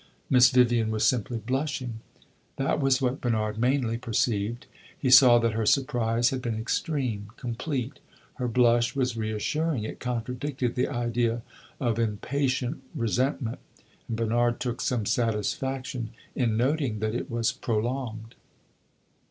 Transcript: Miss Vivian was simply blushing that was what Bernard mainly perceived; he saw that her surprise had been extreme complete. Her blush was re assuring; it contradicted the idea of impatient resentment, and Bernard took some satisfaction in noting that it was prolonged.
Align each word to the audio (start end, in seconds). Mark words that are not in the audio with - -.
Miss 0.31 0.49
Vivian 0.49 0.89
was 0.89 1.05
simply 1.05 1.37
blushing 1.37 1.99
that 2.55 2.79
was 2.79 3.03
what 3.03 3.21
Bernard 3.21 3.59
mainly 3.59 3.99
perceived; 3.99 4.65
he 4.97 5.11
saw 5.11 5.37
that 5.37 5.51
her 5.53 5.67
surprise 5.67 6.31
had 6.31 6.41
been 6.41 6.59
extreme 6.59 7.29
complete. 7.37 7.99
Her 8.37 8.47
blush 8.47 8.95
was 8.95 9.15
re 9.15 9.31
assuring; 9.31 9.83
it 9.83 9.99
contradicted 9.99 10.73
the 10.73 10.87
idea 10.87 11.43
of 11.79 11.99
impatient 11.99 12.81
resentment, 12.95 13.59
and 14.07 14.17
Bernard 14.17 14.59
took 14.59 14.81
some 14.81 15.05
satisfaction 15.05 16.09
in 16.35 16.57
noting 16.57 16.97
that 16.97 17.13
it 17.13 17.29
was 17.29 17.51
prolonged. 17.51 18.33